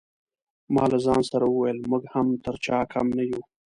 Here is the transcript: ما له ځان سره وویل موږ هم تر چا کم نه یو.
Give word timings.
ما 0.73 0.83
له 0.91 0.97
ځان 1.05 1.21
سره 1.31 1.45
وویل 1.47 1.77
موږ 1.91 2.03
هم 2.13 2.27
تر 2.45 2.55
چا 2.65 2.79
کم 2.93 3.07
نه 3.17 3.23
یو. 3.29 3.41